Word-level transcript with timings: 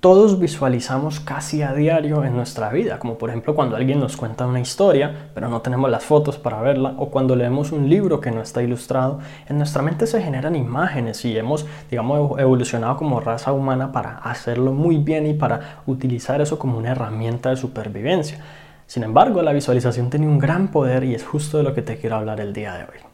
todos 0.00 0.38
visualizamos 0.38 1.18
casi 1.18 1.62
a 1.62 1.72
diario 1.72 2.22
en 2.24 2.36
nuestra 2.36 2.70
vida, 2.70 3.00
como 3.00 3.18
por 3.18 3.30
ejemplo 3.30 3.56
cuando 3.56 3.74
alguien 3.74 3.98
nos 3.98 4.16
cuenta 4.16 4.46
una 4.46 4.60
historia, 4.60 5.30
pero 5.34 5.48
no 5.48 5.60
tenemos 5.60 5.90
las 5.90 6.04
fotos 6.04 6.38
para 6.38 6.62
verla, 6.62 6.94
o 6.98 7.10
cuando 7.10 7.34
leemos 7.34 7.72
un 7.72 7.88
libro 7.88 8.20
que 8.20 8.30
no 8.30 8.40
está 8.40 8.62
ilustrado, 8.62 9.18
en 9.48 9.58
nuestra 9.58 9.82
mente 9.82 10.06
se 10.06 10.22
generan 10.22 10.54
imágenes 10.54 11.24
y 11.24 11.36
hemos, 11.36 11.66
digamos, 11.90 12.38
evolucionado 12.38 12.96
como 12.96 13.18
raza 13.18 13.52
humana 13.52 13.90
para 13.90 14.18
hacerlo 14.18 14.72
muy 14.72 14.98
bien 14.98 15.26
y 15.26 15.34
para 15.34 15.82
utilizar 15.86 16.40
eso 16.40 16.60
como 16.60 16.78
una 16.78 16.92
herramienta 16.92 17.50
de 17.50 17.56
supervivencia. 17.56 18.38
Sin 18.86 19.02
embargo, 19.02 19.42
la 19.42 19.52
visualización 19.52 20.10
tiene 20.10 20.28
un 20.28 20.38
gran 20.38 20.68
poder 20.68 21.02
y 21.02 21.14
es 21.14 21.24
justo 21.24 21.58
de 21.58 21.64
lo 21.64 21.74
que 21.74 21.82
te 21.82 21.98
quiero 21.98 22.16
hablar 22.16 22.40
el 22.40 22.52
día 22.52 22.74
de 22.74 22.84
hoy. 22.84 23.07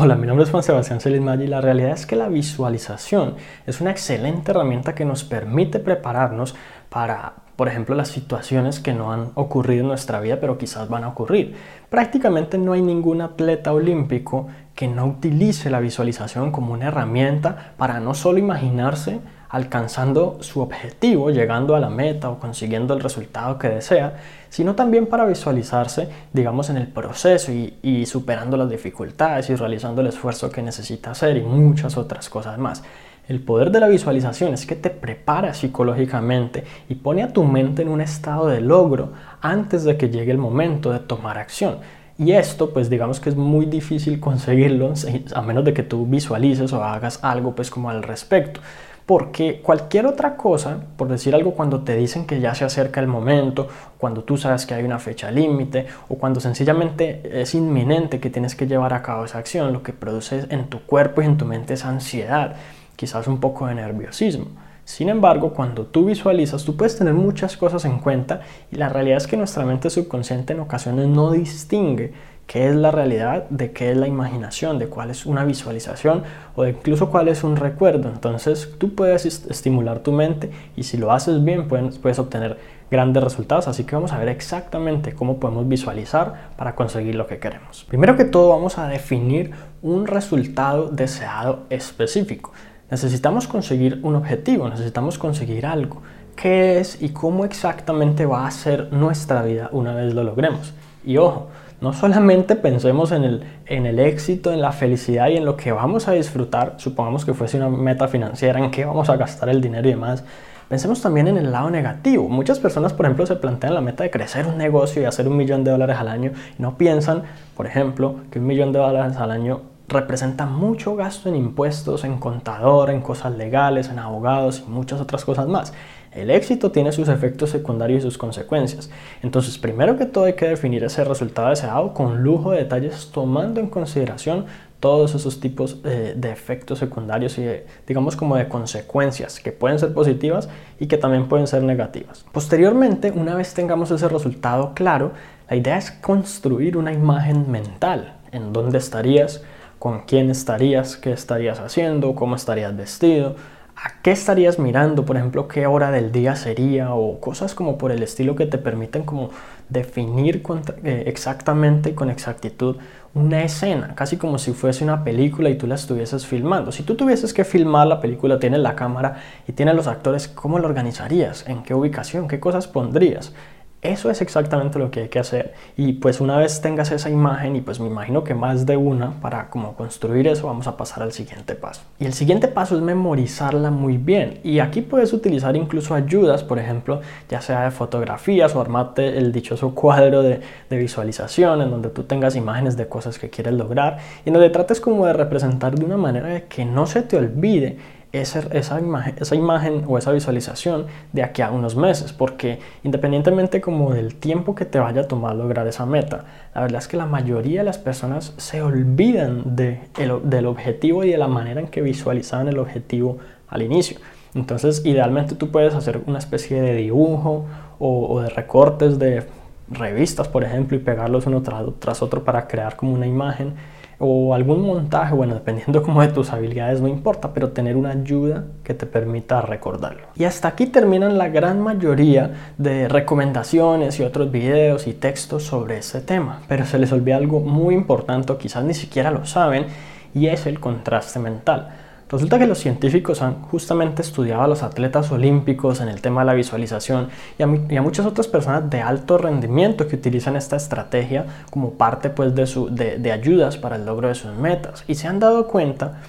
Hola, 0.00 0.14
mi 0.14 0.28
nombre 0.28 0.44
es 0.44 0.52
Juan 0.52 0.62
Sebastián 0.62 1.00
Celis 1.00 1.20
y 1.20 1.46
la 1.48 1.60
realidad 1.60 1.90
es 1.90 2.06
que 2.06 2.14
la 2.14 2.28
visualización 2.28 3.34
es 3.66 3.80
una 3.80 3.90
excelente 3.90 4.52
herramienta 4.52 4.94
que 4.94 5.04
nos 5.04 5.24
permite 5.24 5.80
prepararnos 5.80 6.54
para, 6.88 7.32
por 7.56 7.66
ejemplo, 7.66 7.96
las 7.96 8.06
situaciones 8.06 8.78
que 8.78 8.92
no 8.92 9.12
han 9.12 9.32
ocurrido 9.34 9.80
en 9.80 9.88
nuestra 9.88 10.20
vida 10.20 10.38
pero 10.40 10.56
quizás 10.56 10.88
van 10.88 11.02
a 11.02 11.08
ocurrir. 11.08 11.56
Prácticamente 11.90 12.58
no 12.58 12.74
hay 12.74 12.80
ningún 12.80 13.22
atleta 13.22 13.72
olímpico 13.72 14.46
que 14.76 14.86
no 14.86 15.04
utilice 15.04 15.68
la 15.68 15.80
visualización 15.80 16.52
como 16.52 16.74
una 16.74 16.86
herramienta 16.86 17.72
para 17.76 17.98
no 17.98 18.14
solo 18.14 18.38
imaginarse 18.38 19.18
alcanzando 19.48 20.38
su 20.40 20.60
objetivo, 20.60 21.30
llegando 21.30 21.74
a 21.74 21.80
la 21.80 21.88
meta 21.88 22.28
o 22.28 22.38
consiguiendo 22.38 22.94
el 22.94 23.00
resultado 23.00 23.58
que 23.58 23.68
desea, 23.68 24.14
sino 24.50 24.74
también 24.74 25.06
para 25.06 25.24
visualizarse, 25.24 26.08
digamos, 26.32 26.70
en 26.70 26.76
el 26.76 26.86
proceso 26.86 27.52
y, 27.52 28.06
superando 28.06 28.56
las 28.56 28.70
dificultades 28.70 29.50
y 29.50 29.56
realizando 29.56 30.00
el 30.00 30.08
esfuerzo 30.08 30.50
que 30.50 30.62
necesita 30.62 31.10
hacer 31.10 31.36
y 31.36 31.42
muchas 31.42 31.96
otras 31.96 32.28
cosas 32.28 32.58
más. 32.58 32.82
El 33.26 33.40
poder 33.40 33.70
de 33.70 33.80
la 33.80 33.88
visualización 33.88 34.54
es 34.54 34.64
que 34.64 34.74
te 34.74 34.88
prepara 34.88 35.52
psicológicamente 35.52 36.64
y 36.88 36.94
pone 36.94 37.22
a 37.22 37.32
tu 37.32 37.44
mente 37.44 37.82
en 37.82 37.88
un 37.88 38.00
estado 38.00 38.48
de 38.48 38.62
logro 38.62 39.12
antes 39.42 39.84
de 39.84 39.98
que 39.98 40.08
llegue 40.08 40.32
el 40.32 40.38
momento 40.38 40.92
de 40.92 41.00
tomar 41.00 41.36
acción. 41.36 41.78
Y 42.16 42.32
esto, 42.32 42.70
pues 42.70 42.88
digamos 42.88 43.20
que 43.20 43.28
es 43.28 43.36
muy 43.36 43.66
difícil 43.66 44.18
conseguirlo 44.20 44.94
a 45.34 45.42
menos 45.42 45.64
de 45.64 45.74
que 45.74 45.82
tú 45.82 46.06
visualices 46.06 46.72
o 46.72 46.82
hagas 46.82 47.22
algo 47.22 47.54
pues 47.54 47.70
como 47.70 47.90
al 47.90 48.02
respecto 48.02 48.60
porque 49.08 49.62
cualquier 49.62 50.04
otra 50.04 50.36
cosa, 50.36 50.80
por 50.98 51.08
decir 51.08 51.34
algo, 51.34 51.52
cuando 51.52 51.80
te 51.80 51.96
dicen 51.96 52.26
que 52.26 52.40
ya 52.40 52.54
se 52.54 52.66
acerca 52.66 53.00
el 53.00 53.06
momento, 53.06 53.66
cuando 53.96 54.22
tú 54.22 54.36
sabes 54.36 54.66
que 54.66 54.74
hay 54.74 54.84
una 54.84 54.98
fecha 54.98 55.30
límite 55.30 55.86
o 56.10 56.16
cuando 56.16 56.40
sencillamente 56.40 57.22
es 57.40 57.54
inminente 57.54 58.20
que 58.20 58.28
tienes 58.28 58.54
que 58.54 58.66
llevar 58.66 58.92
a 58.92 59.00
cabo 59.00 59.24
esa 59.24 59.38
acción, 59.38 59.72
lo 59.72 59.82
que 59.82 59.94
produce 59.94 60.44
en 60.50 60.66
tu 60.66 60.82
cuerpo 60.82 61.22
y 61.22 61.24
en 61.24 61.38
tu 61.38 61.46
mente 61.46 61.72
es 61.72 61.86
ansiedad, 61.86 62.56
quizás 62.96 63.26
un 63.28 63.40
poco 63.40 63.66
de 63.66 63.76
nerviosismo. 63.76 64.48
Sin 64.84 65.08
embargo, 65.08 65.54
cuando 65.54 65.86
tú 65.86 66.04
visualizas, 66.04 66.64
tú 66.64 66.76
puedes 66.76 66.98
tener 66.98 67.14
muchas 67.14 67.56
cosas 67.56 67.86
en 67.86 68.00
cuenta 68.00 68.42
y 68.70 68.76
la 68.76 68.90
realidad 68.90 69.16
es 69.16 69.26
que 69.26 69.38
nuestra 69.38 69.64
mente 69.64 69.88
subconsciente 69.88 70.52
en 70.52 70.60
ocasiones 70.60 71.06
no 71.06 71.30
distingue 71.30 72.12
qué 72.48 72.66
es 72.66 72.74
la 72.74 72.90
realidad, 72.90 73.44
de 73.50 73.72
qué 73.72 73.92
es 73.92 73.96
la 73.96 74.08
imaginación, 74.08 74.78
de 74.78 74.88
cuál 74.88 75.10
es 75.10 75.26
una 75.26 75.44
visualización 75.44 76.22
o 76.56 76.62
de 76.62 76.70
incluso 76.70 77.10
cuál 77.10 77.28
es 77.28 77.44
un 77.44 77.56
recuerdo. 77.56 78.08
Entonces 78.08 78.74
tú 78.78 78.94
puedes 78.94 79.26
estimular 79.26 80.00
tu 80.00 80.12
mente 80.12 80.50
y 80.74 80.84
si 80.84 80.96
lo 80.96 81.12
haces 81.12 81.44
bien 81.44 81.68
puedes, 81.68 81.98
puedes 81.98 82.18
obtener 82.18 82.56
grandes 82.90 83.22
resultados. 83.22 83.68
Así 83.68 83.84
que 83.84 83.94
vamos 83.94 84.12
a 84.12 84.18
ver 84.18 84.28
exactamente 84.28 85.12
cómo 85.12 85.38
podemos 85.38 85.68
visualizar 85.68 86.48
para 86.56 86.74
conseguir 86.74 87.16
lo 87.16 87.26
que 87.26 87.38
queremos. 87.38 87.84
Primero 87.84 88.16
que 88.16 88.24
todo 88.24 88.48
vamos 88.48 88.78
a 88.78 88.88
definir 88.88 89.50
un 89.82 90.06
resultado 90.06 90.88
deseado 90.88 91.66
específico. 91.68 92.52
Necesitamos 92.90 93.46
conseguir 93.46 94.00
un 94.02 94.16
objetivo, 94.16 94.70
necesitamos 94.70 95.18
conseguir 95.18 95.66
algo. 95.66 96.00
¿Qué 96.34 96.78
es 96.78 97.02
y 97.02 97.10
cómo 97.10 97.44
exactamente 97.44 98.24
va 98.24 98.46
a 98.46 98.50
ser 98.50 98.90
nuestra 98.90 99.42
vida 99.42 99.68
una 99.70 99.94
vez 99.94 100.14
lo 100.14 100.24
logremos? 100.24 100.72
Y 101.04 101.18
ojo, 101.18 101.48
no 101.80 101.92
solamente 101.92 102.56
pensemos 102.56 103.12
en 103.12 103.24
el, 103.24 103.44
en 103.66 103.86
el 103.86 104.00
éxito, 104.00 104.52
en 104.52 104.60
la 104.60 104.72
felicidad 104.72 105.28
y 105.28 105.36
en 105.36 105.44
lo 105.44 105.56
que 105.56 105.70
vamos 105.70 106.08
a 106.08 106.12
disfrutar, 106.12 106.74
supongamos 106.78 107.24
que 107.24 107.34
fuese 107.34 107.56
una 107.56 107.68
meta 107.68 108.08
financiera, 108.08 108.58
en 108.58 108.70
qué 108.70 108.84
vamos 108.84 109.08
a 109.08 109.16
gastar 109.16 109.48
el 109.48 109.60
dinero 109.60 109.86
y 109.86 109.92
demás, 109.92 110.24
pensemos 110.68 111.00
también 111.00 111.28
en 111.28 111.36
el 111.36 111.52
lado 111.52 111.70
negativo. 111.70 112.28
Muchas 112.28 112.58
personas, 112.58 112.92
por 112.92 113.06
ejemplo, 113.06 113.26
se 113.26 113.36
plantean 113.36 113.74
la 113.74 113.80
meta 113.80 114.02
de 114.02 114.10
crecer 114.10 114.46
un 114.46 114.58
negocio 114.58 115.00
y 115.00 115.04
hacer 115.04 115.28
un 115.28 115.36
millón 115.36 115.62
de 115.62 115.70
dólares 115.70 115.98
al 115.98 116.08
año 116.08 116.32
y 116.58 116.62
no 116.62 116.76
piensan, 116.76 117.22
por 117.56 117.66
ejemplo, 117.66 118.16
que 118.30 118.40
un 118.40 118.46
millón 118.46 118.72
de 118.72 118.80
dólares 118.80 119.16
al 119.16 119.30
año 119.30 119.62
representa 119.88 120.46
mucho 120.46 120.96
gasto 120.96 121.28
en 121.28 121.36
impuestos, 121.36 122.04
en 122.04 122.18
contador, 122.18 122.90
en 122.90 123.00
cosas 123.00 123.36
legales, 123.36 123.88
en 123.88 123.98
abogados 123.98 124.64
y 124.66 124.70
muchas 124.70 125.00
otras 125.00 125.24
cosas 125.24 125.46
más. 125.48 125.72
El 126.18 126.30
éxito 126.30 126.70
tiene 126.70 126.92
sus 126.92 127.08
efectos 127.08 127.50
secundarios 127.50 128.00
y 128.00 128.02
sus 128.02 128.18
consecuencias. 128.18 128.90
Entonces, 129.22 129.58
primero 129.58 129.96
que 129.96 130.06
todo 130.06 130.24
hay 130.24 130.34
que 130.34 130.48
definir 130.48 130.84
ese 130.84 131.04
resultado 131.04 131.50
deseado 131.50 131.94
con 131.94 132.22
lujo 132.22 132.50
de 132.50 132.58
detalles 132.58 133.10
tomando 133.12 133.60
en 133.60 133.68
consideración 133.68 134.46
todos 134.80 135.14
esos 135.14 135.40
tipos 135.40 135.80
eh, 135.84 136.14
de 136.16 136.30
efectos 136.30 136.78
secundarios 136.78 137.36
y 137.38 137.46
digamos 137.86 138.14
como 138.14 138.36
de 138.36 138.48
consecuencias 138.48 139.40
que 139.40 139.50
pueden 139.50 139.78
ser 139.78 139.92
positivas 139.92 140.48
y 140.78 140.86
que 140.86 140.98
también 140.98 141.28
pueden 141.28 141.46
ser 141.46 141.62
negativas. 141.62 142.24
Posteriormente, 142.32 143.10
una 143.10 143.34
vez 143.34 143.54
tengamos 143.54 143.90
ese 143.90 144.08
resultado 144.08 144.72
claro, 144.74 145.12
la 145.48 145.56
idea 145.56 145.78
es 145.78 145.90
construir 145.90 146.76
una 146.76 146.92
imagen 146.92 147.50
mental 147.50 148.18
en 148.30 148.52
dónde 148.52 148.78
estarías, 148.78 149.42
con 149.78 150.02
quién 150.02 150.30
estarías, 150.30 150.96
qué 150.96 151.12
estarías 151.12 151.60
haciendo, 151.60 152.14
cómo 152.14 152.36
estarías 152.36 152.76
vestido, 152.76 153.36
a 153.84 154.02
qué 154.02 154.10
estarías 154.10 154.58
mirando, 154.58 155.04
por 155.04 155.16
ejemplo, 155.16 155.46
qué 155.46 155.66
hora 155.66 155.92
del 155.92 156.10
día 156.10 156.34
sería 156.34 156.94
o 156.94 157.20
cosas 157.20 157.54
como 157.54 157.78
por 157.78 157.92
el 157.92 158.02
estilo 158.02 158.34
que 158.34 158.46
te 158.46 158.58
permiten 158.58 159.04
como 159.04 159.30
definir 159.68 160.42
eh, 160.82 161.04
exactamente 161.06 161.94
con 161.94 162.10
exactitud 162.10 162.76
una 163.14 163.42
escena, 163.42 163.94
casi 163.94 164.16
como 164.16 164.38
si 164.38 164.52
fuese 164.52 164.82
una 164.82 165.04
película 165.04 165.48
y 165.48 165.56
tú 165.56 165.66
la 165.66 165.76
estuvieses 165.76 166.26
filmando. 166.26 166.72
Si 166.72 166.82
tú 166.82 166.96
tuvieses 166.96 167.32
que 167.32 167.44
filmar 167.44 167.86
la 167.86 168.00
película, 168.00 168.38
tienes 168.38 168.60
la 168.60 168.74
cámara 168.74 169.22
y 169.46 169.52
tienes 169.52 169.74
los 169.76 169.86
actores, 169.86 170.26
¿cómo 170.26 170.58
lo 170.58 170.66
organizarías? 170.66 171.48
¿En 171.48 171.62
qué 171.62 171.74
ubicación? 171.74 172.26
¿Qué 172.26 172.40
cosas 172.40 172.66
pondrías? 172.66 173.32
Eso 173.80 174.10
es 174.10 174.20
exactamente 174.22 174.76
lo 174.80 174.90
que 174.90 175.02
hay 175.02 175.08
que 175.08 175.20
hacer. 175.20 175.54
Y 175.76 175.92
pues 175.92 176.20
una 176.20 176.36
vez 176.36 176.60
tengas 176.60 176.90
esa 176.90 177.10
imagen, 177.10 177.54
y 177.54 177.60
pues 177.60 177.78
me 177.78 177.86
imagino 177.86 178.24
que 178.24 178.34
más 178.34 178.66
de 178.66 178.76
una, 178.76 179.12
para 179.20 179.50
como 179.50 179.74
construir 179.74 180.26
eso, 180.26 180.48
vamos 180.48 180.66
a 180.66 180.76
pasar 180.76 181.04
al 181.04 181.12
siguiente 181.12 181.54
paso. 181.54 181.82
Y 182.00 182.06
el 182.06 182.12
siguiente 182.12 182.48
paso 182.48 182.74
es 182.74 182.82
memorizarla 182.82 183.70
muy 183.70 183.96
bien. 183.96 184.40
Y 184.42 184.58
aquí 184.58 184.82
puedes 184.82 185.12
utilizar 185.12 185.54
incluso 185.54 185.94
ayudas, 185.94 186.42
por 186.42 186.58
ejemplo, 186.58 187.02
ya 187.28 187.40
sea 187.40 187.66
de 187.66 187.70
fotografías 187.70 188.52
o 188.56 188.60
armarte 188.60 189.16
el 189.16 189.30
dichoso 189.30 189.72
cuadro 189.76 190.24
de, 190.24 190.40
de 190.68 190.76
visualización, 190.76 191.62
en 191.62 191.70
donde 191.70 191.90
tú 191.90 192.02
tengas 192.02 192.34
imágenes 192.34 192.76
de 192.76 192.88
cosas 192.88 193.16
que 193.20 193.30
quieres 193.30 193.54
lograr, 193.54 193.98
y 194.24 194.30
en 194.30 194.34
donde 194.34 194.50
trates 194.50 194.80
como 194.80 195.06
de 195.06 195.12
representar 195.12 195.78
de 195.78 195.84
una 195.84 195.96
manera 195.96 196.40
que 196.48 196.64
no 196.64 196.86
se 196.86 197.02
te 197.02 197.16
olvide 197.16 197.78
esa, 198.12 198.40
esa, 198.52 198.80
imagen, 198.80 199.84
o 199.86 199.98
esa 199.98 200.12
visualización 200.12 200.86
de 201.12 201.22
aquí 201.22 201.42
a 201.42 201.50
unos 201.50 201.76
meses, 201.76 202.12
porque 202.12 202.58
independientemente 202.82 203.60
como 203.60 203.92
del 203.92 204.14
tiempo 204.14 204.54
que 204.54 204.64
te 204.64 204.78
vaya 204.78 205.02
a 205.02 205.08
tomar 205.08 205.34
lograr 205.34 205.66
esa 205.66 205.84
meta, 205.84 206.24
la 206.54 206.62
verdad 206.62 206.78
es 206.78 206.88
que 206.88 206.96
la 206.96 207.06
mayoría 207.06 207.60
de 207.60 207.64
las 207.64 207.78
personas 207.78 208.32
se 208.36 208.62
olvidan 208.62 209.56
de 209.56 209.80
del 210.24 210.46
objetivo 210.46 211.04
y 211.04 211.10
de 211.10 211.18
la 211.18 211.28
manera 211.28 211.60
en 211.60 211.68
que 211.68 211.82
visualizaban 211.82 212.48
el 212.48 212.58
objetivo 212.58 213.18
al 213.48 213.62
inicio. 213.62 213.98
Entonces, 214.34 214.84
idealmente 214.84 215.34
tú 215.34 215.50
puedes 215.50 215.74
hacer 215.74 216.00
una 216.06 216.18
especie 216.18 216.60
de 216.60 216.74
dibujo 216.74 217.46
o 217.78 218.20
de 218.20 218.28
recortes 218.30 218.98
de 218.98 219.24
revistas, 219.70 220.28
por 220.28 220.44
ejemplo, 220.44 220.76
y 220.76 220.80
pegarlos 220.80 221.26
uno 221.26 221.42
tras 221.42 222.02
otro 222.02 222.24
para 222.24 222.48
crear 222.48 222.76
como 222.76 222.92
una 222.92 223.06
imagen 223.06 223.54
o 223.98 224.34
algún 224.34 224.62
montaje, 224.62 225.14
bueno, 225.14 225.34
dependiendo 225.34 225.82
como 225.84 226.02
de 226.02 226.08
tus 226.08 226.32
habilidades, 226.32 226.80
no 226.80 226.88
importa, 226.88 227.32
pero 227.34 227.50
tener 227.50 227.76
una 227.76 227.90
ayuda 227.90 228.44
que 228.62 228.74
te 228.74 228.86
permita 228.86 229.42
recordarlo. 229.42 230.06
Y 230.14 230.24
hasta 230.24 230.48
aquí 230.48 230.66
terminan 230.66 231.18
la 231.18 231.28
gran 231.28 231.60
mayoría 231.60 232.52
de 232.58 232.88
recomendaciones 232.88 233.98
y 233.98 234.04
otros 234.04 234.30
videos 234.30 234.86
y 234.86 234.92
textos 234.92 235.44
sobre 235.44 235.78
ese 235.78 236.00
tema, 236.00 236.42
pero 236.48 236.64
se 236.64 236.78
les 236.78 236.92
olvida 236.92 237.16
algo 237.16 237.40
muy 237.40 237.74
importante, 237.74 238.36
quizás 238.36 238.64
ni 238.64 238.74
siquiera 238.74 239.10
lo 239.10 239.24
saben, 239.26 239.66
y 240.14 240.28
es 240.28 240.46
el 240.46 240.60
contraste 240.60 241.18
mental. 241.18 241.68
Resulta 242.10 242.38
que 242.38 242.46
los 242.46 242.58
científicos 242.58 243.20
han 243.20 243.42
justamente 243.42 244.00
estudiado 244.00 244.42
a 244.42 244.48
los 244.48 244.62
atletas 244.62 245.12
olímpicos 245.12 245.80
en 245.80 245.88
el 245.88 246.00
tema 246.00 246.22
de 246.22 246.26
la 246.26 246.34
visualización 246.34 247.08
y 247.38 247.42
a, 247.42 247.82
muchas 247.82 248.06
otras 248.06 248.26
personas 248.26 248.70
de 248.70 248.80
alto 248.80 249.18
rendimiento 249.18 249.86
que 249.86 249.96
utilizan 249.96 250.34
esta 250.34 250.56
estrategia 250.56 251.26
como 251.50 251.72
parte 251.72 252.08
pues, 252.08 252.34
de, 252.34 252.98
de 252.98 253.12
ayudas 253.12 253.58
para 253.58 253.76
el 253.76 253.84
logro 253.84 254.08
de 254.08 254.14
sus 254.14 254.32
metas. 254.34 254.84
Y 254.88 254.94
se 254.94 255.06
han 255.06 255.20
dado 255.20 255.48
cuenta 255.48 256.00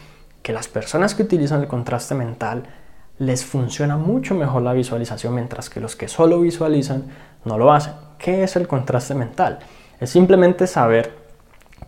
que 0.41 0.53
las 0.53 0.69
personas 0.69 1.15
que 1.15 1.23
utilizan 1.23 1.61
el 1.61 1.67
contraste 1.67 2.15
mental 2.15 2.63
les 3.17 3.43
funciona 3.43 3.97
mucho 3.97 4.35
mejor 4.35 4.61
la 4.61 4.71
visualización 4.71 5.35
mientras 5.35 5.69
que 5.69 5.81
los 5.81 5.97
que 5.97 6.07
solo 6.07 6.39
visualizan 6.39 7.03
no 7.43 7.57
lo 7.57 7.73
hacen. 7.73 7.93
¿Qué 8.17 8.43
es 8.43 8.55
el 8.55 8.69
contraste 8.69 9.15
mental? 9.15 9.59
Es 9.99 10.11
simplemente 10.11 10.65
saber 10.65 11.18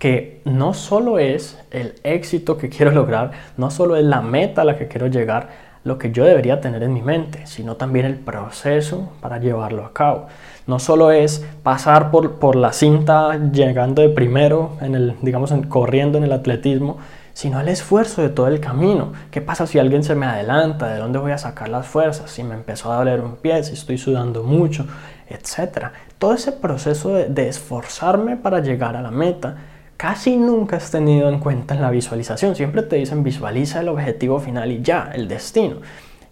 que 0.02 0.42
no 0.46 0.74
solo 0.74 1.20
es 1.20 1.60
el 1.70 1.94
éxito 2.02 2.58
que 2.58 2.70
quiero 2.70 2.92
lograr, 3.02 3.34
no 3.56 3.70
solo 3.70 3.96
es 3.96 4.04
la 4.04 4.22
meta 4.22 4.64
a 4.64 4.66
la 4.66 4.76
que 4.76 4.88
quiero 4.88 5.06
llegar, 5.06 5.50
lo 5.84 6.00
que 6.00 6.12
yo 6.12 6.26
debería 6.26 6.60
tener 6.60 6.82
en 6.82 6.92
mi 6.92 7.04
mente, 7.04 7.46
sino 7.46 7.76
también 7.76 8.08
el 8.08 8.16
proceso 8.16 9.12
para 9.22 9.38
llevarlo 9.38 9.86
a 9.86 9.94
cabo. 9.94 10.26
No 10.66 10.80
solo 10.80 11.12
es 11.12 11.46
pasar 11.62 12.10
por, 12.10 12.40
por 12.40 12.56
la 12.56 12.74
cinta 12.74 13.38
llegando 13.52 14.02
de 14.02 14.10
primero, 14.10 14.72
en 14.82 14.96
el, 14.96 15.18
digamos, 15.22 15.54
corriendo 15.70 16.18
en 16.18 16.24
el 16.24 16.32
atletismo, 16.32 16.98
sino 17.34 17.62
el 17.62 17.68
esfuerzo 17.68 18.24
de 18.24 18.30
todo 18.30 18.48
el 18.48 18.60
camino. 18.60 19.14
¿Qué 19.30 19.40
pasa 19.40 19.68
si 19.68 19.78
alguien 19.78 20.04
se 20.04 20.16
me 20.16 20.26
adelanta? 20.26 20.88
¿De 20.88 20.98
dónde 20.98 21.20
voy 21.20 21.32
a 21.32 21.38
sacar 21.38 21.70
las 21.70 21.86
fuerzas? 21.86 22.32
Si 22.32 22.44
me 22.44 22.56
empezó 22.56 22.92
a 22.92 22.96
doler 22.96 23.22
un 23.22 23.36
pie, 23.36 23.64
si 23.64 23.74
estoy 23.74 24.00
sudando 24.00 24.42
mucho, 24.42 24.88
etcétera. 25.30 25.94
Todo 26.18 26.34
ese 26.34 26.52
proceso 26.52 27.10
de, 27.10 27.26
de 27.26 27.48
esforzarme 27.48 28.36
para 28.36 28.62
llegar 28.62 28.96
a 28.96 29.04
la 29.04 29.12
meta 29.12 29.58
casi 30.02 30.36
nunca 30.36 30.78
has 30.78 30.90
tenido 30.90 31.30
en 31.30 31.38
cuenta 31.38 31.76
en 31.76 31.82
la 31.84 31.92
visualización. 31.92 32.56
Siempre 32.56 32.82
te 32.82 32.96
dicen 32.96 33.22
visualiza 33.22 33.82
el 33.82 33.88
objetivo 33.88 34.40
final 34.40 34.72
y 34.72 34.82
ya, 34.82 35.12
el 35.14 35.28
destino. 35.28 35.76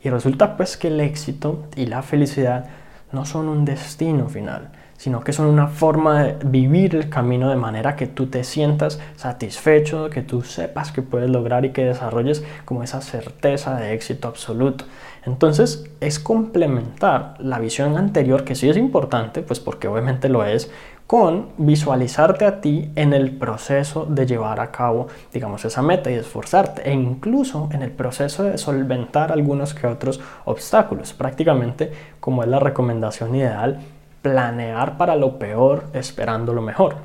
Y 0.03 0.09
resulta 0.09 0.57
pues 0.57 0.75
que 0.75 0.87
el 0.87 0.99
éxito 0.99 1.67
y 1.75 1.85
la 1.85 2.01
felicidad 2.01 2.65
no 3.11 3.25
son 3.25 3.47
un 3.47 3.65
destino 3.65 4.27
final, 4.27 4.71
sino 4.99 5.21
que 5.21 5.31
son 5.31 5.45
una 5.45 5.67
forma 5.67 6.21
de 6.21 6.35
vivir 6.45 6.93
el 6.93 7.09
camino 7.09 7.49
de 7.49 7.55
manera 7.55 7.95
que 7.95 8.05
tú 8.05 8.27
te 8.27 8.43
sientas 8.43 8.99
satisfecho, 9.15 10.09
que 10.09 10.21
tú 10.21 10.41
sepas 10.41 10.91
que 10.91 11.01
puedes 11.01 11.29
lograr 11.29 11.63
y 11.63 11.71
que 11.71 11.85
desarrolles 11.85 12.43
como 12.65 12.83
esa 12.83 12.99
certeza 12.99 13.77
de 13.77 13.93
éxito 13.93 14.27
absoluto. 14.27 14.83
Entonces 15.25 15.89
es 16.01 16.19
complementar 16.19 17.35
la 17.39 17.59
visión 17.59 17.97
anterior, 17.97 18.43
que 18.43 18.55
sí 18.55 18.69
es 18.69 18.75
importante, 18.75 19.41
pues 19.41 19.61
porque 19.61 19.87
obviamente 19.87 20.27
lo 20.27 20.43
es, 20.43 20.69
con 21.07 21.47
visualizarte 21.57 22.43
a 22.43 22.59
ti 22.59 22.91
en 22.95 23.13
el 23.13 23.31
proceso 23.31 24.05
de 24.05 24.25
llevar 24.25 24.59
a 24.59 24.69
cabo, 24.69 25.07
digamos, 25.31 25.63
esa 25.63 25.81
meta 25.81 26.11
y 26.11 26.15
esforzarte, 26.15 26.89
e 26.89 26.93
incluso 26.93 27.69
en 27.71 27.83
el 27.83 27.91
proceso 27.91 28.43
de 28.43 28.57
solventar 28.57 29.31
algunos 29.31 29.73
que 29.73 29.87
otros 29.87 30.19
obstáculos, 30.43 31.13
prácticamente 31.13 31.91
como 32.19 32.43
es 32.43 32.49
la 32.49 32.59
recomendación 32.59 33.33
ideal, 33.33 33.79
planear 34.21 34.97
para 34.97 35.15
lo 35.15 35.39
peor 35.39 35.85
esperando 35.93 36.53
lo 36.53 36.61
mejor. 36.61 36.95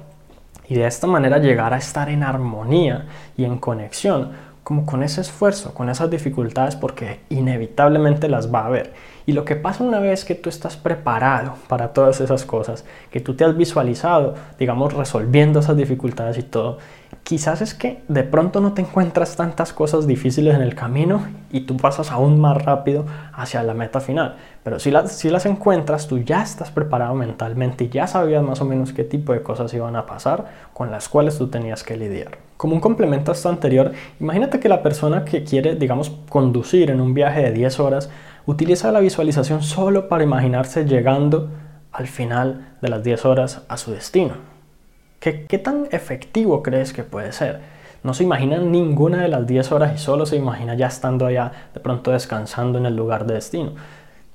Y 0.68 0.76
de 0.76 0.86
esta 0.86 1.06
manera 1.06 1.38
llegar 1.38 1.74
a 1.74 1.78
estar 1.78 2.08
en 2.08 2.22
armonía 2.22 3.06
y 3.36 3.44
en 3.44 3.58
conexión 3.58 4.30
como 4.64 4.86
con 4.86 5.02
ese 5.02 5.20
esfuerzo, 5.20 5.74
con 5.74 5.90
esas 5.90 6.10
dificultades, 6.10 6.74
porque 6.74 7.20
inevitablemente 7.28 8.30
las 8.30 8.52
va 8.52 8.60
a 8.60 8.66
haber. 8.66 8.94
Y 9.26 9.32
lo 9.32 9.44
que 9.44 9.56
pasa 9.56 9.84
una 9.84 10.00
vez 10.00 10.24
que 10.24 10.34
tú 10.34 10.48
estás 10.48 10.78
preparado 10.78 11.54
para 11.68 11.92
todas 11.92 12.20
esas 12.22 12.46
cosas, 12.46 12.84
que 13.10 13.20
tú 13.20 13.34
te 13.34 13.44
has 13.44 13.56
visualizado, 13.56 14.34
digamos, 14.58 14.94
resolviendo 14.94 15.60
esas 15.60 15.76
dificultades 15.76 16.38
y 16.38 16.42
todo, 16.42 16.78
quizás 17.24 17.62
es 17.62 17.72
que 17.72 18.02
de 18.06 18.22
pronto 18.22 18.60
no 18.60 18.74
te 18.74 18.82
encuentras 18.82 19.34
tantas 19.34 19.72
cosas 19.72 20.06
difíciles 20.06 20.54
en 20.54 20.60
el 20.60 20.74
camino 20.74 21.26
y 21.50 21.62
tú 21.62 21.78
pasas 21.78 22.12
aún 22.12 22.38
más 22.38 22.62
rápido 22.62 23.06
hacia 23.32 23.62
la 23.62 23.72
meta 23.72 24.00
final. 24.00 24.36
Pero 24.62 24.78
si 24.78 24.90
las, 24.90 25.46
encuentras, 25.46 26.06
tú 26.06 26.18
ya 26.18 26.42
estás 26.42 26.70
preparado 26.70 27.14
mentalmente 27.14 27.84
y 27.84 27.88
ya 27.88 28.06
sabías 28.06 28.42
más 28.42 28.60
o 28.60 28.66
menos 28.66 28.92
qué 28.92 29.04
tipo 29.04 29.32
de 29.32 29.42
cosas 29.42 29.72
iban 29.72 29.96
a 29.96 30.06
pasar 30.06 30.68
con 30.74 30.90
las 30.90 31.08
cuales 31.08 31.38
tú 31.38 31.48
tenías 31.48 31.82
que 31.82 31.96
lidiar. 31.96 32.38
Como 32.58 32.74
un 32.74 32.80
complemento 32.80 33.32
a 33.32 33.34
esto 33.34 33.48
anterior, 33.48 33.92
imagínate 34.20 34.60
que 34.60 34.68
la 34.68 34.82
persona 34.82 35.24
que 35.24 35.44
quiere, 35.44 35.76
digamos, 35.76 36.10
conducir 36.28 36.90
en 36.90 37.00
un 37.00 37.14
viaje 37.14 37.42
de 37.42 37.52
10 37.52 37.80
horas, 37.80 38.10
utiliza 38.46 38.92
la 38.92 39.00
visualización 39.00 39.62
solo 39.62 40.08
para 40.08 40.24
imaginarse 40.24 40.84
llegando 40.84 41.50
al 41.90 42.06
final 42.06 42.76
de 42.82 42.88
las 42.90 43.02
10 43.02 43.24
horas 43.24 43.62
a 43.68 43.78
su 43.78 43.92
destino. 43.92 44.53
¿Qué, 45.24 45.46
¿Qué, 45.46 45.56
tan 45.58 45.88
efectivo 45.90 46.62
crees 46.62 46.92
que 46.92 47.02
puede 47.02 47.32
ser? 47.32 47.60
No 48.02 48.12
se 48.12 48.24
imagina 48.24 48.58
ninguna 48.58 49.22
de 49.22 49.28
las 49.28 49.46
10 49.46 49.72
horas 49.72 49.94
y 49.94 49.98
solo 49.98 50.26
se 50.26 50.36
imagina 50.36 50.74
ya 50.74 50.88
estando 50.88 51.24
allá, 51.24 51.50
de 51.72 51.80
pronto 51.80 52.10
descansando 52.10 52.76
en 52.76 52.84
el 52.84 52.94
lugar 52.94 53.24
de 53.24 53.32
destino 53.32 53.72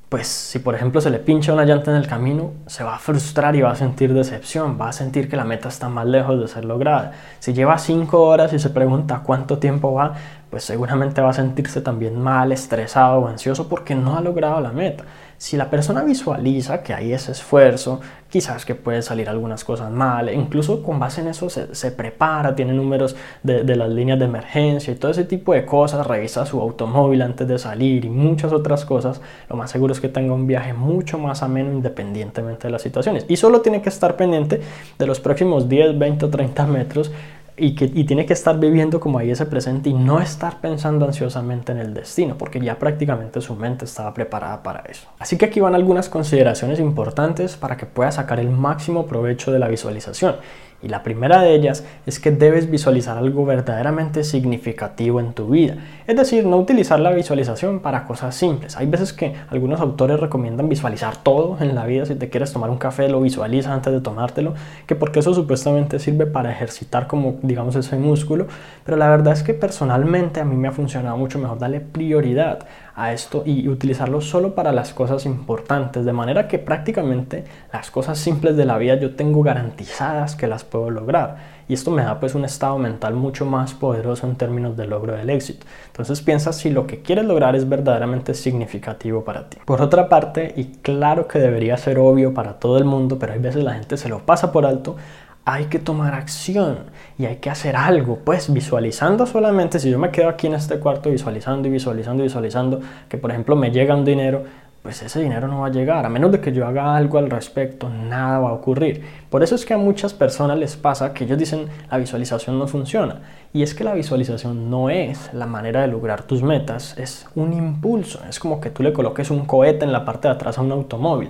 pues 0.10 0.28
si 0.28 0.58
por 0.58 0.74
ejemplo 0.74 1.02
se 1.02 1.12
le 1.12 1.20
pincha 1.20 1.54
una 1.54 1.66
llanta 1.66 1.92
en 1.92 1.98
el 1.98 2.08
camino, 2.08 2.54
se 2.66 2.84
va 2.84 2.96
a 2.96 3.00
frustrar 3.00 3.56
y 3.56 3.62
va 3.62 3.72
a 3.72 3.76
sentir 3.76 4.12
decepción, 4.16 4.76
va 4.82 4.90
a 4.90 4.92
sentir 4.92 5.30
que 5.30 5.38
la 5.38 5.46
meta 5.46 5.70
está 5.70 5.88
más 5.88 6.08
lejos 6.08 6.40
de 6.42 6.48
ser 6.48 6.66
lograda. 6.66 7.12
Si 7.38 7.54
lleva 7.54 7.78
5 7.78 8.20
horas 8.20 8.52
y 8.52 8.58
se 8.58 8.72
pregunta 8.72 9.22
cuánto 9.24 9.60
tiempo 9.60 9.94
va, 9.94 10.16
pues 10.50 10.64
seguramente 10.64 11.22
va 11.22 11.30
a 11.30 11.34
sentirse 11.34 11.82
también 11.82 12.20
mal, 12.20 12.52
estresado 12.52 13.20
o 13.20 13.28
ansioso 13.28 13.68
porque 13.70 13.96
no 13.96 14.18
ha 14.18 14.22
logrado 14.22 14.60
la 14.62 14.72
meta. 14.72 15.06
Si 15.38 15.56
la 15.56 15.70
persona 15.70 16.04
visualiza 16.04 16.84
que 16.84 16.94
hay 16.94 17.14
ese 17.14 17.32
esfuerzo, 17.32 18.02
quizás 18.30 18.66
que 18.66 18.76
puede 18.76 19.02
salir 19.02 19.30
algunas 19.30 19.64
cosas 19.64 19.90
mal, 19.90 20.28
e 20.28 20.34
incluso 20.34 20.84
con 20.84 21.00
base 21.00 21.22
en 21.22 21.28
eso 21.28 21.50
se, 21.50 21.92
prepara, 21.92 22.56
tiene 22.56 22.74
números 22.74 23.16
de, 23.42 23.64
de, 23.64 23.76
las 23.78 23.90
líneas 23.90 24.20
de 24.20 24.26
emergencia 24.26 24.92
y 24.92 24.98
todo 24.98 25.12
ese 25.12 25.24
tipo 25.24 25.54
de 25.54 25.66
cosas, 25.66 26.06
revisa 26.06 26.46
su 26.46 26.60
automóvil 26.60 27.22
antes 27.22 27.48
de 27.48 27.58
salir 27.58 28.04
y 28.04 28.10
muchas 28.10 28.52
otras 28.52 28.84
cosas, 28.84 29.22
lo 29.50 29.56
más 29.56 29.72
seguro 29.72 29.94
es 29.94 30.02
que 30.02 30.10
tenga 30.10 30.34
un 30.34 30.46
viaje 30.46 30.74
mucho 30.74 31.18
más 31.18 31.42
ameno 31.42 31.72
independientemente 31.72 32.68
de 32.68 32.72
las 32.72 32.82
situaciones. 32.82 33.26
Y 33.30 33.38
solo 33.38 33.62
tiene 33.62 33.82
que 33.82 33.90
estar 33.90 34.18
pendiente 34.18 34.60
de 34.98 35.08
los 35.08 35.22
próximos 35.22 35.70
10, 35.70 35.98
20 35.98 36.26
o 36.26 36.30
30 36.30 36.66
metros 36.68 37.12
y, 37.60 37.76
que, 37.76 37.88
tiene 37.88 38.26
que 38.26 38.34
estar 38.34 38.60
viviendo 38.60 39.00
como 39.00 39.20
ahí 39.20 39.32
ese 39.32 39.46
presente 39.46 39.90
y 39.90 39.94
no 39.94 40.20
estar 40.20 40.62
pensando 40.62 41.06
ansiosamente 41.06 41.72
en 41.72 41.80
el 41.80 41.94
destino, 41.94 42.38
porque 42.38 42.60
ya 42.60 42.80
prácticamente 42.80 43.42
su 43.42 43.56
mente 43.56 43.86
estaba 43.86 44.14
preparada 44.14 44.64
para 44.64 44.82
eso. 44.82 45.08
Así 45.20 45.38
que 45.38 45.46
aquí 45.46 45.60
van 45.60 45.76
algunas 45.76 46.10
consideraciones 46.10 46.80
importantes 46.80 47.56
para 47.58 47.78
que 47.78 47.86
puedas 47.86 48.16
sacar 48.16 48.40
el 48.40 48.50
máximo 48.50 49.06
provecho 49.06 49.52
de 49.52 49.60
la 49.60 49.68
visualización. 49.68 50.36
Y 50.82 50.88
la 50.88 51.04
primera 51.04 51.42
de 51.42 51.54
ellas 51.54 51.84
es 52.06 52.20
que 52.20 52.32
debes 52.32 52.70
visualizar 52.70 53.18
algo 53.18 53.46
verdaderamente 53.46 54.24
significativo 54.24 55.20
en 55.20 55.34
tu 55.34 55.50
vida. 55.50 55.76
Es 56.08 56.16
decir, 56.16 56.46
no 56.46 56.58
utilizar 56.58 57.00
la 57.00 57.12
visualización 57.12 57.82
para 57.82 58.06
cosas 58.06 58.36
simples. 58.36 58.78
Hay 58.78 58.88
veces 58.88 59.12
que 59.12 59.34
algunos 59.50 59.82
autores 59.82 60.20
recomiendan 60.20 60.70
visualizar 60.70 61.18
todo 61.18 61.58
en 61.60 61.76
la 61.76 61.86
vida. 61.86 62.06
Si 62.06 62.16
te 62.16 62.30
quieres 62.30 62.54
tomar 62.54 62.70
un 62.70 62.78
café, 62.78 63.10
lo 63.10 63.20
visualiza 63.20 63.74
antes 63.74 63.92
de 63.92 64.00
tomártelo, 64.00 64.54
que 64.88 64.96
porque 64.96 65.20
eso 65.20 65.34
supuestamente 65.34 66.00
sirve 66.00 66.26
para 66.26 66.52
ejercitar 66.52 67.08
como, 67.08 67.40
digamos, 67.42 67.76
ese 67.76 67.98
músculo. 67.98 68.48
Pero 68.86 68.96
la 68.96 69.10
verdad 69.10 69.34
es 69.34 69.44
que 69.44 69.54
personalmente 69.54 70.40
a 70.40 70.46
mí 70.46 70.56
me 70.56 70.70
ha 70.70 70.72
funcionado 70.72 71.18
mucho 71.18 71.40
mejor 71.40 71.60
darle 71.60 71.82
prioridad 71.82 72.60
a 73.00 73.14
esto 73.14 73.44
y 73.46 73.68
utilizarlo 73.70 74.20
solo 74.20 74.56
para 74.56 74.74
las 74.74 74.94
cosas 74.94 75.26
importantes, 75.26 76.04
de 76.04 76.14
manera 76.14 76.48
que 76.48 76.60
prácticamente 76.60 77.46
las 77.72 77.92
cosas 77.92 78.18
simples 78.18 78.58
de 78.58 78.66
la 78.66 78.78
vida 78.78 78.96
yo 78.96 79.16
tengo 79.16 79.42
garantizadas 79.42 80.36
que 80.36 80.48
las 80.48 80.66
puedo 80.66 80.90
lograr. 80.90 81.60
Y 81.70 81.74
esto 81.74 81.92
me 81.92 82.02
da 82.02 82.20
pues 82.20 82.36
un 82.36 82.46
estado 82.46 82.78
mental 82.78 83.14
mucho 83.14 83.46
más 83.46 83.74
poderoso 83.74 84.28
en 84.28 84.36
términos 84.36 84.76
de 84.76 84.88
logro 84.88 85.16
del 85.16 85.30
éxito. 85.30 85.66
Entonces 85.88 86.20
piensa 86.22 86.52
si 86.52 86.72
lo 86.72 86.88
que 86.88 87.02
quieres 87.02 87.26
lograr 87.26 87.56
es 87.56 87.70
verdaderamente 87.70 88.34
significativo 88.34 89.24
para 89.24 89.50
ti. 89.50 89.60
Por 89.66 89.82
otra 89.82 90.10
parte, 90.10 90.54
y 90.58 90.66
claro 90.82 91.28
que 91.28 91.40
debería 91.40 91.78
ser 91.78 92.00
obvio 92.00 92.34
para 92.34 92.60
todo 92.60 92.80
el 92.80 92.86
mundo, 92.86 93.18
pero 93.20 93.34
hay 93.34 93.40
veces 93.40 93.64
la 93.64 93.76
gente 93.76 93.98
se 93.98 94.10
lo 94.10 94.26
pasa 94.26 94.52
por 94.52 94.66
alto, 94.66 94.98
hay 95.46 95.66
que 95.66 95.80
tomar 95.80 96.14
acción 96.14 96.80
y 97.18 97.26
hay 97.26 97.38
que 97.38 97.50
hacer 97.50 97.76
algo. 97.76 98.20
Pues 98.24 98.52
visualizando 98.54 99.26
solamente, 99.26 99.80
si 99.80 99.90
yo 99.90 99.98
me 99.98 100.12
quedo 100.12 100.30
aquí 100.30 100.48
en 100.48 100.54
este 100.54 100.80
cuarto 100.80 101.10
visualizando 101.10 101.68
y 101.68 101.72
visualizando 101.72 102.24
y 102.24 102.28
visualizando 102.28 102.82
que 103.08 103.18
por 103.18 103.32
ejemplo 103.32 103.56
me 103.56 103.72
llega 103.72 103.96
un 103.96 104.06
dinero, 104.06 104.44
pues 104.82 105.02
ese 105.02 105.22
dinero 105.22 105.48
no 105.48 105.62
va 105.62 105.68
a 105.68 105.72
llegar. 105.72 106.06
A 106.06 106.10
menos 106.10 106.32
de 106.32 106.40
que 106.40 106.54
yo 106.54 106.66
haga 106.66 106.96
algo 106.96 107.18
al 107.18 107.30
respecto, 107.30 107.90
nada 107.90 108.40
va 108.40 108.50
a 108.50 108.54
ocurrir. 108.54 109.04
Por 109.30 109.44
eso 109.44 109.56
es 109.56 109.66
que 109.66 109.74
a 109.74 109.78
muchas 109.78 110.14
personas 110.14 110.58
les 110.58 110.78
pasa 110.78 111.14
que 111.14 111.26
ellos 111.26 111.38
dicen 111.38 111.68
la 111.92 111.98
visualización 111.98 112.58
no 112.58 112.68
funciona. 112.68 113.22
Y 113.52 113.64
es 113.64 113.74
que 113.74 113.84
la 113.84 113.94
visualización 113.94 114.70
no 114.70 114.90
es 114.90 115.34
la 115.34 115.48
manera 115.48 115.82
de 115.82 115.88
lograr 115.88 116.24
tus 116.24 116.44
metas, 116.44 116.98
es 116.98 117.28
un 117.36 117.54
impulso. 117.54 118.22
Es 118.30 118.40
como 118.40 118.62
que 118.62 118.70
tú 118.70 118.84
le 118.84 118.94
coloques 118.94 119.32
un 119.32 119.46
cohete 119.46 119.84
en 119.84 119.92
la 119.92 120.06
parte 120.06 120.28
de 120.28 120.36
atrás 120.36 120.58
a 120.58 120.62
un 120.62 120.72
automóvil. 120.72 121.30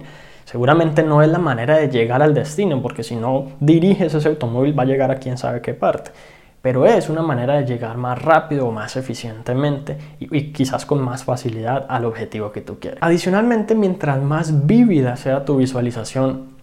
Seguramente 0.50 1.04
no 1.04 1.22
es 1.22 1.30
la 1.30 1.38
manera 1.38 1.78
de 1.78 1.90
llegar 1.90 2.24
al 2.24 2.34
destino, 2.34 2.82
porque 2.82 3.04
si 3.04 3.16
no 3.16 3.50
diriges 3.60 4.16
ese 4.16 4.30
automóvil 4.30 4.78
va 4.78 4.82
a 4.82 4.88
llegar 4.88 5.12
a 5.12 5.18
quién 5.18 5.38
sabe 5.38 5.62
qué 5.62 5.76
parte. 5.76 6.10
Pero 6.64 6.88
es 6.88 7.08
una 7.08 7.22
manera 7.22 7.54
de 7.54 7.68
llegar 7.68 7.98
más 7.98 8.20
rápido 8.20 8.68
o 8.68 8.72
más 8.72 8.96
eficientemente 8.96 10.00
y, 10.20 10.52
quizás 10.52 10.88
con 10.88 11.04
más 11.04 11.24
facilidad 11.24 11.86
al 11.88 12.04
objetivo 12.04 12.52
que 12.52 12.62
tú 12.62 12.80
quieres. 12.80 12.98
Adicionalmente, 13.04 13.76
mientras 13.76 14.20
más 14.24 14.66
vívida 14.66 15.18
sea 15.18 15.46
tu 15.46 15.58
visualización, 15.58 16.59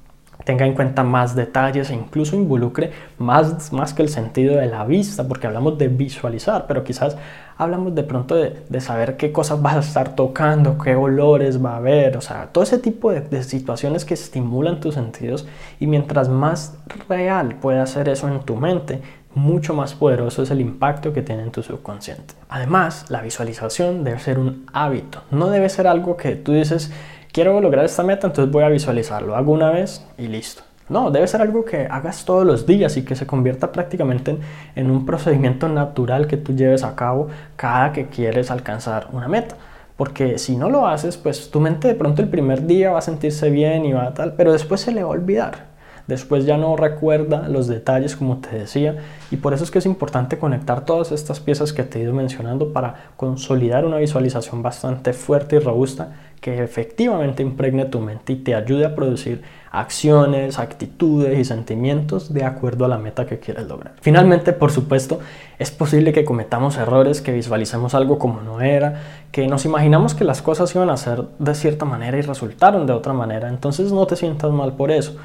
tenga 0.47 0.65
en 0.65 0.75
cuenta 0.75 1.03
más 1.03 1.35
detalles 1.35 1.91
e 1.91 1.95
incluso 1.95 2.37
involucre 2.37 2.93
más, 3.19 3.73
más 3.73 3.93
que 3.93 4.03
el 4.03 4.09
sentido 4.09 4.55
de 4.57 4.67
la 4.67 4.85
vista, 4.85 5.27
porque 5.27 5.49
hablamos 5.49 5.77
de 5.77 5.89
visualizar, 5.89 6.67
pero 6.69 6.85
quizás 6.85 7.17
hablamos 7.59 7.97
de 7.97 8.05
pronto 8.05 8.37
de, 8.37 8.81
saber 8.81 9.17
qué 9.17 9.33
cosas 9.33 9.61
vas 9.61 9.75
a 9.75 9.81
estar 9.81 10.15
tocando, 10.15 10.79
qué 10.79 10.95
olores 10.95 11.63
va 11.63 11.73
a 11.73 11.77
haber, 11.79 12.17
o 12.17 12.21
sea, 12.21 12.47
todo 12.53 12.63
ese 12.63 12.79
tipo 12.79 13.11
de, 13.11 13.23
de 13.23 13.43
situaciones 13.43 14.05
que 14.05 14.15
estimulan 14.15 14.79
tus 14.79 14.95
sentidos 14.95 15.49
y 15.81 15.89
mientras 15.89 16.29
más 16.29 16.79
real 17.09 17.57
pueda 17.57 17.85
ser 17.87 18.09
eso 18.09 18.29
en 18.29 18.39
tu 18.39 18.55
mente, 18.55 19.03
mucho 19.35 19.75
más 19.75 19.95
poderoso 19.95 20.45
es 20.45 20.51
el 20.53 20.61
impacto 20.61 21.13
que 21.13 21.23
tiene 21.23 21.43
en 21.43 21.51
tu 21.51 21.63
subconsciente. 21.63 22.35
Además, 22.49 23.05
la 23.11 23.21
visualización 23.21 24.05
debe 24.05 24.21
ser 24.21 24.39
un 24.39 24.65
hábito, 24.73 25.23
no 25.33 25.49
debe 25.49 25.69
ser 25.69 25.89
algo 25.89 26.17
que 26.17 26.37
tú 26.37 26.53
dices, 26.53 26.93
quiero 27.37 27.61
lograr 27.61 27.85
esta 27.85 28.03
meta, 28.03 28.29
entonces 28.29 28.51
voy 28.51 28.65
a 28.65 28.71
visualizarlo, 28.71 29.37
hago 29.37 29.53
una 29.53 29.71
vez 29.71 30.03
y 30.17 30.27
listo. 30.27 30.63
No, 30.89 31.11
debe 31.11 31.27
ser 31.27 31.43
algo 31.43 31.67
que 31.67 31.87
hagas 31.87 32.25
todos 32.25 32.47
los 32.47 32.65
días 32.67 32.97
y 32.97 33.05
que 33.05 33.15
se 33.15 33.27
convierta 33.27 33.73
prácticamente 33.73 34.39
en, 34.75 34.91
un 34.91 35.05
procedimiento 35.05 35.69
natural 35.69 36.29
que 36.29 36.39
tú 36.39 36.57
lleves 36.57 36.83
a 36.83 36.97
cabo 36.97 37.29
cada 37.57 37.93
que 37.93 38.07
quieres 38.07 38.51
alcanzar 38.51 39.09
una 39.13 39.29
meta. 39.29 39.55
Porque 39.99 40.39
si 40.39 40.57
no 40.57 40.71
lo 40.71 40.87
haces, 40.87 41.19
pues 41.19 41.51
tu 41.51 41.61
mente 41.61 41.89
de 41.89 41.95
pronto 41.95 42.23
el 42.23 42.31
primer 42.31 42.67
día 42.67 42.93
va 42.93 43.01
a 43.01 43.03
sentirse 43.03 43.51
bien 43.51 43.85
y 43.85 43.93
va 43.93 44.07
a 44.07 44.15
tal, 44.15 44.33
pero 44.33 44.55
después 44.55 44.81
se 44.81 44.93
le 44.93 45.03
va 45.03 45.11
a 45.11 45.13
olvidar. 45.13 45.76
Después 46.07 46.47
ya 46.47 46.57
no 46.57 46.77
recuerda 46.77 47.49
los 47.49 47.67
detalles 47.67 48.15
como 48.15 48.39
te 48.39 48.57
decía 48.57 48.97
y 49.31 49.37
por 49.37 49.55
eso 49.55 49.65
es 49.65 49.71
que 49.71 49.79
es 49.79 49.87
importante 49.87 50.39
conectar 50.39 50.85
todas 50.85 51.11
estas 51.11 51.41
piezas 51.41 51.73
que 51.73 51.83
te 51.83 51.99
he 51.99 52.03
ido 52.03 52.15
mencionando 52.15 52.73
para 52.73 53.11
consolidar 53.17 53.85
una 53.85 53.97
visualización 53.97 54.63
bastante 54.63 55.13
fuerte 55.13 55.57
y 55.57 55.59
robusta 55.59 56.13
que 56.41 56.63
efectivamente 56.63 57.43
impregne 57.43 57.87
tu 57.87 57.99
mente 57.99 58.35
y 58.35 58.37
te 58.37 58.55
ayude 58.55 58.85
a 58.85 58.95
producir 58.95 59.43
acciones, 59.73 60.59
actitudes 60.59 61.39
y 61.39 61.45
sentimientos 61.45 62.33
de 62.33 62.45
acuerdo 62.45 62.85
a 62.85 62.89
la 62.89 62.99
meta 62.99 63.27
que 63.27 63.39
quieres 63.39 63.67
lograr. 63.67 63.95
Finalmente, 64.01 64.53
por 64.53 64.71
supuesto, 64.71 65.19
es 65.59 65.71
posible 65.71 66.13
que 66.13 66.25
cometamos 66.25 66.77
errores, 66.77 67.21
que 67.21 67.33
visualicemos 67.33 67.95
algo 67.95 68.19
como 68.19 68.43
no 68.43 68.61
era, 68.61 69.03
que 69.33 69.49
nos 69.49 69.65
imaginamos 69.65 70.15
que 70.15 70.25
las 70.25 70.41
cosas 70.41 70.75
iban 70.75 70.89
a 70.89 70.97
ser 70.97 71.25
de 71.39 71.55
cierta 71.55 71.85
manera 71.85 72.17
y 72.17 72.23
resultaron 72.23 72.87
de 72.87 72.93
otra 72.93 73.13
manera, 73.13 73.49
entonces 73.49 73.93
no 73.93 74.07
te 74.07 74.17
sientas 74.17 74.51
mal 74.51 74.75
por 74.75 74.91
eso 74.91 75.17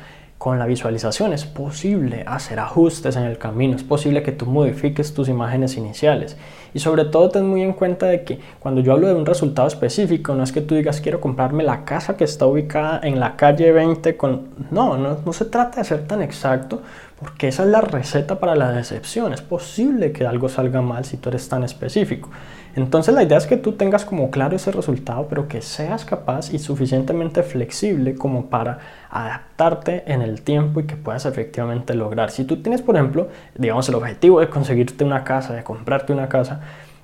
con 0.42 0.58
la 0.58 0.66
visualización 0.66 1.34
es 1.34 1.46
posible 1.46 2.24
hacer 2.26 2.60
ajustes 2.60 3.16
en 3.16 3.26
el 3.26 3.38
camino, 3.38 3.76
es 3.76 3.84
posible 3.84 4.24
que 4.24 4.32
tú 4.32 4.48
modifiques 4.48 5.14
tus 5.14 5.30
imágenes 5.30 5.78
iniciales. 5.78 6.36
Y 6.74 6.80
sobre 6.80 7.06
todo 7.06 7.30
ten 7.30 7.46
muy 7.46 7.62
en 7.62 7.74
cuenta 7.74 8.08
de 8.08 8.24
que 8.24 8.40
cuando 8.60 8.82
yo 8.82 8.94
hablo 8.94 9.06
de 9.06 9.14
un 9.14 9.28
resultado 9.28 9.68
específico 9.68 10.34
no 10.34 10.42
es 10.42 10.52
que 10.52 10.62
tú 10.62 10.74
digas 10.74 11.00
quiero 11.00 11.22
comprarme 11.22 11.64
la 11.64 11.86
casa 11.86 12.18
que 12.18 12.24
está 12.24 12.48
ubicada 12.48 13.02
en 13.04 13.20
la 13.20 13.36
calle 13.36 13.72
20 13.72 14.18
con... 14.18 14.48
No, 14.72 14.98
no, 14.98 15.20
no 15.24 15.32
se 15.32 15.46
trata 15.46 15.82
de 15.82 15.84
ser 15.84 16.08
tan 16.08 16.24
exacto 16.24 16.82
porque 17.20 17.50
esa 17.50 17.62
es 17.62 17.70
la 17.70 17.82
receta 17.82 18.40
para 18.40 18.56
la 18.56 18.72
decepción, 18.72 19.34
es 19.34 19.44
posible 19.44 20.12
que 20.12 20.26
algo 20.26 20.50
salga 20.50 20.82
mal 20.82 21.06
si 21.06 21.18
tú 21.18 21.30
eres 21.30 21.48
tan 21.48 21.64
específico. 21.64 22.32
Entonces 22.76 23.14
la 23.14 23.24
idea 23.24 23.38
es 23.38 23.48
que 23.48 23.58
tú 23.58 23.74
tengas 23.74 24.06
como 24.06 24.32
claro 24.32 24.56
ese 24.56 24.72
resultado, 24.72 25.28
pero 25.30 25.48
que 25.48 25.62
seas 25.62 26.06
capaz 26.06 26.54
y 26.54 26.60
suficientemente 26.60 27.44
flexible 27.44 28.16
como 28.16 28.46
para 28.46 28.80
adaptarte 29.10 30.04
en 30.12 30.22
el 30.22 30.42
tiempo 30.42 30.80
y 30.80 30.86
que 30.86 30.96
puedas 30.96 31.26
efectivamente 31.26 31.94
lograr. 31.94 32.32
Si 32.32 32.46
tú 32.46 32.62
tienes, 32.62 32.82
por 32.82 32.96
ejemplo, 32.96 33.28
digamos 33.56 33.90
el 33.90 33.96
objetivo 33.96 34.40
de 34.40 34.50
conseguirte 34.50 35.04
una 35.04 35.24
casa, 35.24 35.54
de 35.54 35.64
comprarte 35.64 36.14
una 36.14 36.30
casa, 36.30 36.62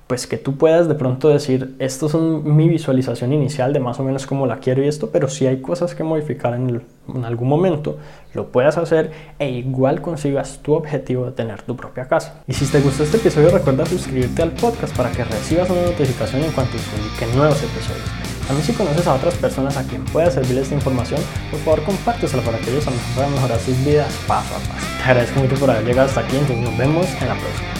pues 0.08 0.26
que 0.26 0.38
tú 0.38 0.56
puedas 0.56 0.88
de 0.88 0.94
pronto 0.94 1.28
decir, 1.28 1.76
esto 1.78 2.06
es 2.06 2.14
mi 2.14 2.66
visualización 2.66 3.30
inicial 3.34 3.74
de 3.74 3.78
más 3.78 4.00
o 4.00 4.04
menos 4.04 4.26
cómo 4.26 4.46
la 4.46 4.56
quiero 4.56 4.82
y 4.82 4.88
esto, 4.88 5.10
pero 5.10 5.28
si 5.28 5.46
hay 5.46 5.60
cosas 5.60 5.94
que 5.94 6.02
modificar 6.02 6.54
en, 6.54 6.82
algún 7.24 7.48
momento, 7.48 7.98
lo 8.32 8.50
puedas 8.50 8.78
hacer 8.78 9.12
e 9.38 9.50
igual 9.50 10.00
consigas 10.00 10.60
tu 10.62 10.72
objetivo 10.72 11.26
de 11.26 11.32
tener 11.32 11.60
tu 11.60 11.76
propia 11.76 12.08
casa. 12.08 12.42
Y 12.46 12.54
si 12.54 12.64
te 12.66 12.80
gustó 12.80 13.02
este 13.02 13.18
episodio, 13.18 13.50
recuerda 13.50 13.84
suscribirte 13.84 14.40
al 14.40 14.52
podcast 14.52 14.96
para 14.96 15.12
que 15.12 15.24
recibas 15.24 15.68
una 15.68 15.82
notificación 15.82 16.42
en 16.42 16.52
cuanto 16.52 16.78
publique 16.78 17.36
nuevos 17.36 17.62
episodios. 17.62 18.08
También 18.46 18.66
si 18.66 18.72
conoces 18.72 19.06
a 19.06 19.14
otras 19.14 19.34
personas 19.34 19.76
a 19.76 19.82
quien 19.86 20.06
pueda 20.06 20.30
servirles 20.30 20.64
esta 20.64 20.74
información, 20.74 21.20
por 21.50 21.60
favor 21.60 21.82
compártesela 21.82 22.42
para 22.42 22.56
que 22.56 22.70
ellos 22.70 22.86
también 22.86 23.04
puedan 23.14 23.32
mejorar 23.34 23.58
sus 23.60 23.84
vidas 23.84 24.10
paso 24.26 24.54
a 24.54 24.58
paso. 24.58 24.86
Te 24.96 25.04
agradezco 25.04 25.40
mucho 25.40 25.56
por 25.56 25.70
haber 25.70 25.84
llegado 25.84 26.08
hasta 26.08 26.20
aquí, 26.20 26.38
entonces 26.38 26.64
nos 26.64 26.78
vemos 26.78 27.06
en 27.20 27.28
la 27.28 27.34
próxima. 27.34 27.77